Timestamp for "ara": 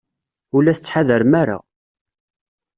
1.41-1.57